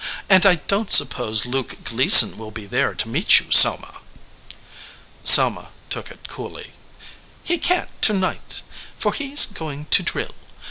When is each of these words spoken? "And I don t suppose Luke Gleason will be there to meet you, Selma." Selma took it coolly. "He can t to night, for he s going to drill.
"And 0.27 0.47
I 0.47 0.55
don 0.55 0.87
t 0.87 0.91
suppose 0.93 1.45
Luke 1.45 1.77
Gleason 1.83 2.35
will 2.35 2.49
be 2.49 2.65
there 2.65 2.95
to 2.95 3.07
meet 3.07 3.39
you, 3.39 3.51
Selma." 3.51 4.01
Selma 5.23 5.69
took 5.91 6.09
it 6.09 6.27
coolly. 6.27 6.73
"He 7.43 7.59
can 7.59 7.85
t 7.85 7.91
to 8.07 8.13
night, 8.13 8.63
for 8.97 9.13
he 9.13 9.31
s 9.33 9.45
going 9.45 9.85
to 9.91 10.01
drill. 10.01 10.33